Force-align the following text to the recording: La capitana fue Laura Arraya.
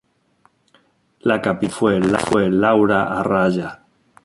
La 1.19 1.39
capitana 1.43 2.17
fue 2.17 2.49
Laura 2.49 3.19
Arraya. 3.19 3.83